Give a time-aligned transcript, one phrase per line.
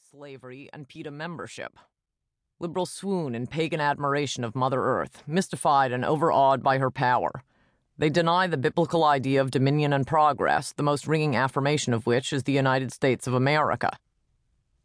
[0.00, 1.78] slavery, and PETA membership.
[2.58, 7.42] Liberals swoon in pagan admiration of Mother Earth, mystified and overawed by her power.
[7.98, 12.32] They deny the biblical idea of dominion and progress, the most ringing affirmation of which
[12.32, 13.96] is the United States of America.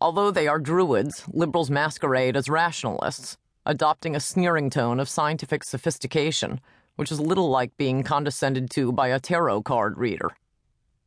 [0.00, 3.36] Although they are druids, liberals masquerade as rationalists,
[3.66, 6.60] adopting a sneering tone of scientific sophistication,
[6.96, 10.30] which is little like being condescended to by a tarot card reader.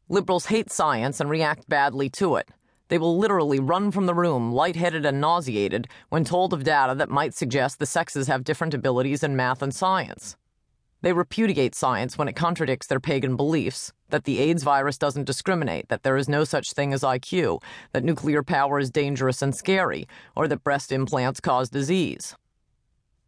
[0.09, 2.49] Liberals hate science and react badly to it.
[2.91, 7.09] They will literally run from the room, lightheaded and nauseated, when told of data that
[7.09, 10.35] might suggest the sexes have different abilities in math and science.
[10.99, 15.87] They repudiate science when it contradicts their pagan beliefs that the AIDS virus doesn't discriminate,
[15.87, 20.05] that there is no such thing as IQ, that nuclear power is dangerous and scary,
[20.35, 22.35] or that breast implants cause disease.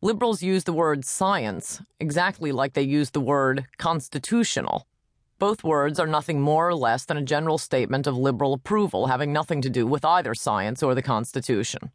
[0.02, 4.86] Liberals use the word science exactly like they use the word constitutional.
[5.40, 9.34] Both words are nothing more or less than a general statement of liberal approval having
[9.34, 11.92] nothing to do with either science or the Constitution.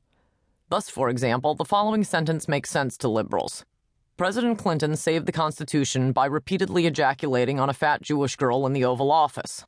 [0.69, 3.65] Thus, for example, the following sentence makes sense to liberals.
[4.19, 8.85] President Clinton saved the Constitution by repeatedly ejaculating on a fat Jewish girl in the
[8.85, 9.65] Oval Office.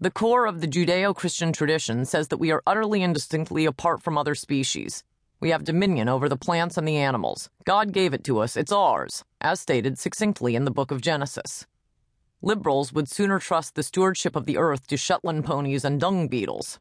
[0.00, 4.02] The core of the Judeo Christian tradition says that we are utterly and distinctly apart
[4.02, 5.02] from other species.
[5.40, 7.48] We have dominion over the plants and the animals.
[7.64, 11.64] God gave it to us, it's ours, as stated succinctly in the book of Genesis.
[12.42, 16.80] Liberals would sooner trust the stewardship of the earth to Shetland ponies and dung beetles.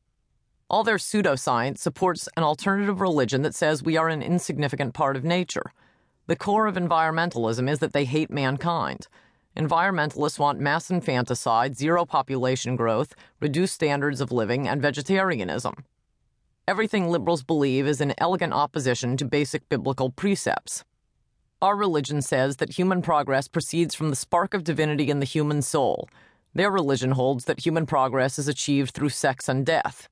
[0.70, 5.24] All their pseudoscience supports an alternative religion that says we are an insignificant part of
[5.24, 5.72] nature.
[6.26, 9.08] The core of environmentalism is that they hate mankind.
[9.56, 15.86] Environmentalists want mass infanticide, zero population growth, reduced standards of living, and vegetarianism.
[16.70, 20.84] Everything liberals believe is in elegant opposition to basic biblical precepts.
[21.62, 25.62] Our religion says that human progress proceeds from the spark of divinity in the human
[25.62, 26.10] soul.
[26.54, 30.10] Their religion holds that human progress is achieved through sex and death.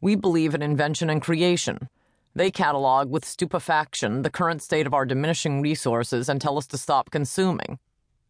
[0.00, 1.90] We believe in invention and creation.
[2.34, 6.78] They catalog with stupefaction the current state of our diminishing resources and tell us to
[6.78, 7.78] stop consuming.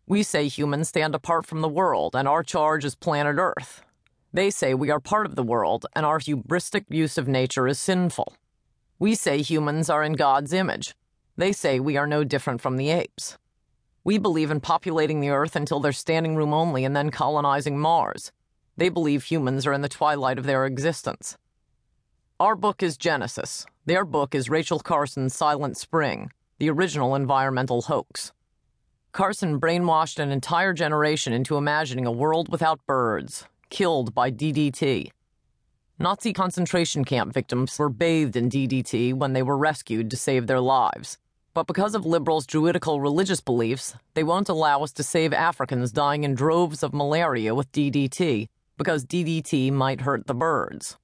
[0.08, 3.84] We say humans stand apart from the world and our charge is planet Earth.
[4.32, 7.80] They say we are part of the world and our hubristic use of nature is
[7.80, 8.34] sinful.
[8.98, 10.94] We say humans are in God's image.
[11.36, 13.38] They say we are no different from the apes.
[14.04, 18.30] We believe in populating the Earth until they're standing room only and then colonizing Mars.
[18.76, 21.36] They believe humans are in the twilight of their existence.
[22.38, 23.66] Our book is Genesis.
[23.84, 28.32] Their book is Rachel Carson's Silent Spring, the original environmental hoax.
[29.12, 35.10] Carson brainwashed an entire generation into imagining a world without birds, killed by DDT.
[35.98, 40.60] Nazi concentration camp victims were bathed in DDT when they were rescued to save their
[40.60, 41.18] lives.
[41.52, 46.24] But because of liberals' druidical religious beliefs, they won't allow us to save Africans dying
[46.24, 50.96] in droves of malaria with DDT because DDT might hurt the birds.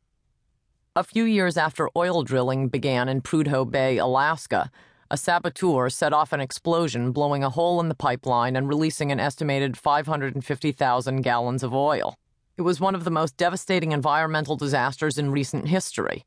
[0.95, 4.71] A few years after oil drilling began in Prudhoe Bay, Alaska,
[5.11, 9.21] a saboteur set off an explosion, blowing a hole in the pipeline and releasing an
[9.21, 12.17] estimated 550,000 gallons of oil.
[12.57, 16.25] It was one of the most devastating environmental disasters in recent history.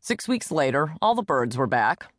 [0.00, 2.10] Six weeks later, all the birds were back.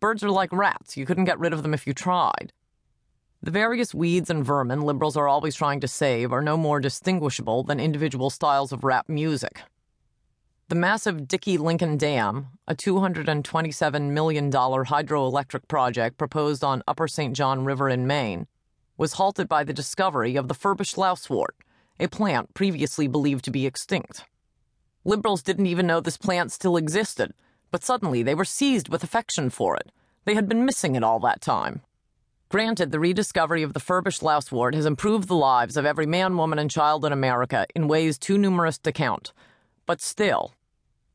[0.00, 2.52] Birds are like rats, you couldn't get rid of them if you tried.
[3.42, 7.62] The various weeds and vermin liberals are always trying to save are no more distinguishable
[7.62, 9.62] than individual styles of rap music.
[10.68, 17.34] The massive Dickey Lincoln Dam, a $227 million hydroelectric project proposed on Upper St.
[17.34, 18.46] John River in Maine,
[18.98, 21.56] was halted by the discovery of the furbished lousewort,
[22.00, 24.24] a plant previously believed to be extinct.
[25.04, 27.32] Liberals didn't even know this plant still existed,
[27.70, 29.92] but suddenly they were seized with affection for it.
[30.24, 31.82] They had been missing it all that time.
[32.48, 36.58] Granted, the rediscovery of the furbished lousewort has improved the lives of every man, woman,
[36.58, 39.32] and child in America in ways too numerous to count.
[39.86, 40.52] But still,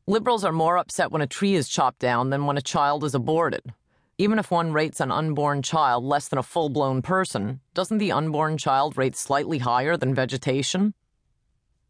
[0.08, 3.16] Liberals are more upset when a tree is chopped down than when a child is
[3.16, 3.74] aborted.
[4.18, 8.14] Even if one rates an unborn child less than a full blown person, doesn't the
[8.14, 10.94] unborn child rate slightly higher than vegetation?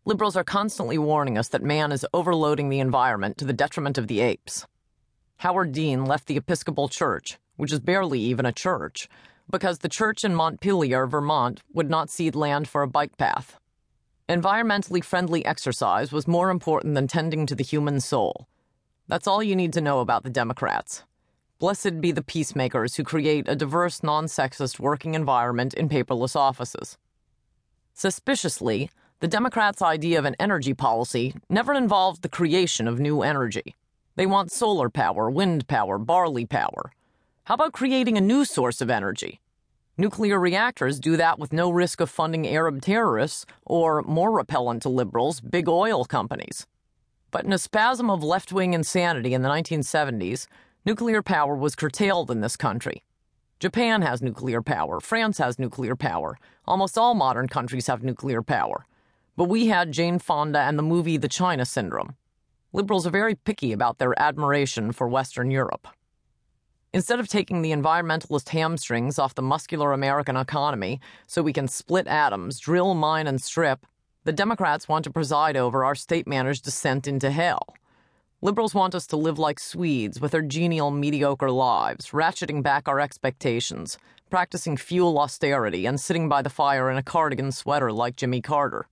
[0.06, 4.08] Liberals are constantly warning us that man is overloading the environment to the detriment of
[4.08, 4.66] the apes.
[5.38, 9.08] Howard Dean left the Episcopal Church, which is barely even a church,
[9.48, 13.60] because the church in Montpelier, Vermont, would not cede land for a bike path.
[14.28, 18.48] Environmentally friendly exercise was more important than tending to the human soul.
[19.08, 21.04] That's all you need to know about the Democrats.
[21.58, 26.98] Blessed be the peacemakers who create a diverse, non sexist working environment in paperless offices.
[27.94, 28.90] Suspiciously,
[29.22, 33.74] the Democrats' idea of an energy policy never involved the creation of new energy.
[34.18, 36.92] They want solar power, wind power, barley power.
[37.46, 39.40] How about creating a new source of energy?
[39.98, 44.90] Nuclear reactors do that with no risk of funding Arab terrorists or, more repellent to
[44.90, 46.68] liberals, big oil companies.
[47.32, 50.48] But in a spasm of left wing insanity in the 1970s,
[50.86, 53.04] nuclear power was curtailed in this country.
[53.60, 58.86] Japan has nuclear power, France has nuclear power, almost all modern countries have nuclear power.
[59.36, 62.16] But we had Jane Fonda and the movie The China Syndrome.
[62.72, 65.88] Liberals are very picky about their admiration for Western Europe.
[66.94, 72.08] Instead of taking the environmentalist hamstrings off the muscular American economy so we can split
[72.08, 73.86] atoms, drill, mine, and strip,
[74.24, 77.76] the Democrats want to preside over our state managed descent into hell.
[78.42, 83.00] Liberals want us to live like Swedes with their genial, mediocre lives, ratcheting back our
[83.00, 83.98] expectations,
[84.30, 88.88] practicing fuel austerity, and sitting by the fire in a cardigan sweater like Jimmy Carter.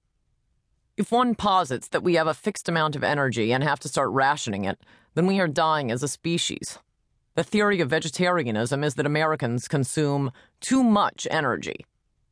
[0.96, 4.12] If one posits that we have a fixed amount of energy and have to start
[4.12, 4.80] rationing it,
[5.14, 6.80] then we are dying as a species.
[7.36, 10.32] The theory of vegetarianism is that Americans consume
[10.62, 11.86] too much energy.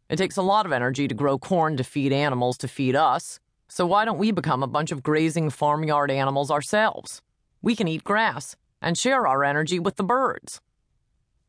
[0.10, 3.40] It takes a lot of energy to grow corn to feed animals to feed us,
[3.72, 7.22] so why don't we become a bunch of grazing farmyard animals ourselves?
[7.62, 10.60] We can eat grass and share our energy with the birds.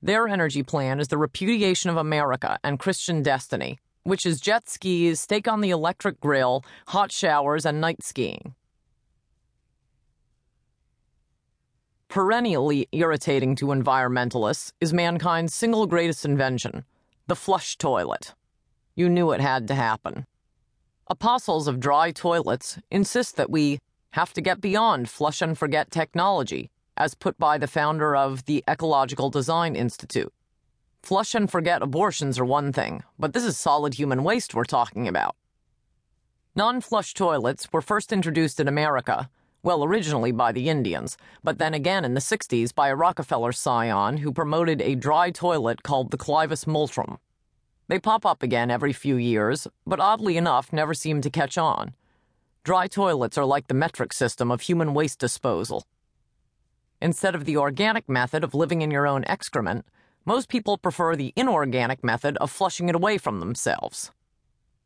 [0.01, 5.19] Their energy plan is the repudiation of America and Christian destiny, which is jet skis,
[5.21, 8.55] steak on the electric grill, hot showers, and night skiing.
[12.07, 16.85] Perennially irritating to environmentalists is mankind's single greatest invention
[17.27, 18.35] the flush toilet.
[18.95, 20.27] You knew it had to happen.
[21.08, 23.78] Apostles of dry toilets insist that we
[24.12, 28.62] have to get beyond flush and forget technology, as put by the founder of the
[28.69, 30.32] Ecological Design Institute.
[31.02, 35.08] Flush and forget abortions are one thing, but this is solid human waste we're talking
[35.08, 35.37] about.
[36.54, 39.28] Non flush toilets were first introduced in America
[39.64, 44.16] well, originally by the Indians, but then again in the 60s by a Rockefeller scion
[44.16, 47.19] who promoted a dry toilet called the Clivus Multrum.
[47.93, 51.93] They pop up again every few years, but oddly enough never seem to catch on.
[52.65, 55.85] Dry toilets are like the metric system of human waste disposal.
[57.03, 59.85] Instead of the organic method of living in your own excrement,
[60.25, 64.11] most people prefer the inorganic method of flushing it away from themselves.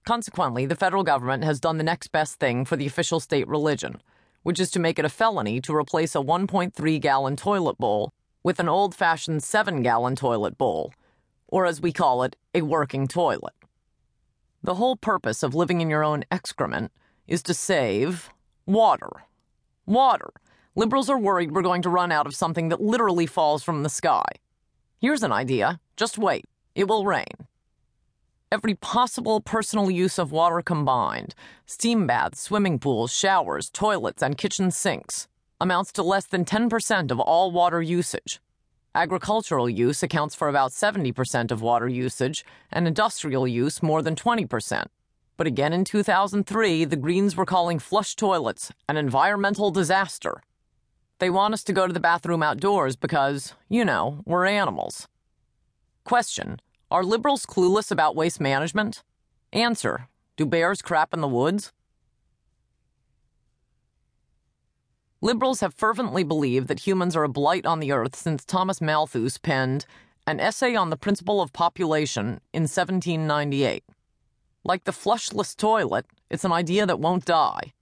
[0.05, 4.01] Consequently, the federal government has done the next best thing for the official state religion
[4.43, 8.13] which is to make it a felony to replace a 1.3 gallon toilet bowl
[8.43, 10.93] with an old fashioned 7 gallon toilet bowl,
[11.49, 13.55] or as we call it, a working toilet.
[14.63, 16.93] The whole purpose of living in your own excrement
[17.27, 18.31] is to save
[18.67, 19.11] water.
[19.87, 20.31] Water.
[20.75, 23.89] Liberals are worried we're going to run out of something that literally falls from the
[23.89, 24.27] sky.
[24.99, 25.81] Here's an idea.
[25.97, 26.45] Just wait.
[26.75, 27.47] It will rain
[28.53, 31.35] every possible personal use of water combined
[31.67, 35.29] steam baths, swimming pools, showers, toilets, and kitchen sinks
[35.61, 38.41] amounts to less than 10% of all water usage.
[38.97, 44.87] Agricultural use accounts for about 70% of water usage, and industrial use more than 20%.
[45.37, 50.43] But again in 2003, the Greens were calling flush toilets an environmental disaster.
[51.19, 55.07] They want us to go to the bathroom outdoors because, you know, we're animals.
[56.05, 56.59] Question
[56.91, 59.03] are liberals clueless about waste management?
[59.53, 60.09] Answer
[60.39, 61.71] Do bears crap in the woods?
[65.27, 69.39] Liberals have fervently believed that humans are a blight on the earth since Thomas Malthus
[69.39, 69.85] penned
[70.25, 73.83] an essay on the principle of population in 1798.
[74.63, 77.73] Like the flushless toilet, it's an idea that won't die.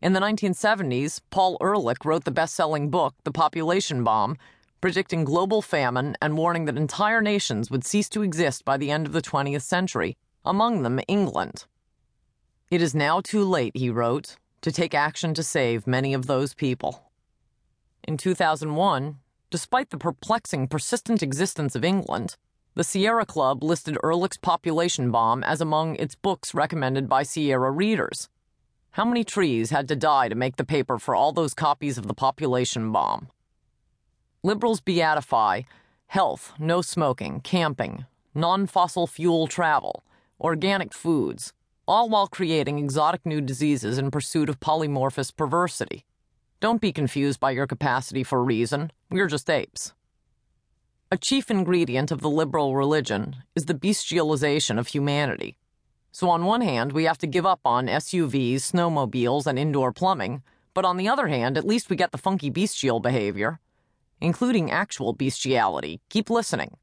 [0.00, 4.36] In the 1970s, Paul Ehrlich wrote the best selling book, The Population Bomb,
[4.80, 9.08] predicting global famine and warning that entire nations would cease to exist by the end
[9.08, 11.64] of the 20th century, among them England.
[12.70, 16.54] It is now too late, he wrote, to take action to save many of those
[16.54, 17.10] people.
[18.04, 19.18] In 2001,
[19.50, 22.36] despite the perplexing, persistent existence of England,
[22.74, 28.30] the Sierra Club listed Ehrlich's population bomb as among its books recommended by Sierra readers.
[28.92, 32.06] How many trees had to die to make the paper for all those copies of
[32.06, 33.28] the population bomb?
[34.42, 35.64] Liberals beatify
[36.06, 38.04] health, no smoking, camping,
[38.34, 40.02] non fossil fuel travel,
[40.40, 41.52] organic foods,
[41.92, 46.06] all while creating exotic new diseases in pursuit of polymorphous perversity.
[46.58, 48.90] Don't be confused by your capacity for reason.
[49.10, 49.92] We're just apes.
[51.10, 55.58] A chief ingredient of the liberal religion is the bestialization of humanity.
[56.12, 60.42] So, on one hand, we have to give up on SUVs, snowmobiles, and indoor plumbing,
[60.72, 63.60] but on the other hand, at least we get the funky bestial behavior
[64.22, 66.00] including actual bestiality.
[66.08, 66.76] Keep listening.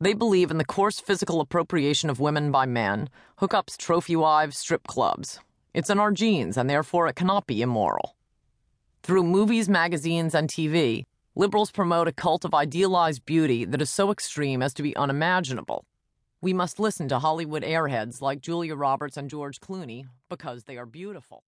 [0.00, 3.08] They believe in the coarse physical appropriation of women by men,
[3.40, 5.40] hookups, trophy wives, strip clubs.
[5.74, 8.14] It's in our genes, and therefore it cannot be immoral.
[9.02, 11.02] Through movies, magazines, and TV,
[11.34, 15.84] liberals promote a cult of idealized beauty that is so extreme as to be unimaginable.
[16.40, 20.86] We must listen to Hollywood airheads like Julia Roberts and George Clooney because they are
[20.86, 21.42] beautiful.